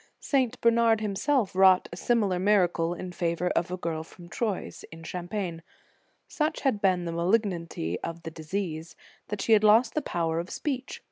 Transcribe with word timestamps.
St. 0.19 0.59
Bernard 0.61 0.99
himself 0.99 1.55
wrought 1.55 1.87
a 1.93 1.95
similar 1.95 2.39
mir 2.39 2.67
acle 2.67 2.97
in 2.97 3.11
favor 3.11 3.49
of 3.51 3.69
a 3.69 3.77
girl 3.77 4.01
from 4.01 4.29
Troyes, 4.29 4.83
in 4.91 5.03
Cham 5.03 5.27
pagne. 5.27 5.61
Such 6.27 6.61
had 6.61 6.81
been 6.81 7.05
the 7.05 7.11
malignity 7.11 7.99
of 7.99 8.23
the 8.23 8.31
disease, 8.31 8.95
that 9.27 9.43
she 9.43 9.53
had 9.53 9.63
lost 9.63 9.93
the 9.93 10.01
power 10.01 10.39
of 10.39 10.49
speech. 10.49 10.99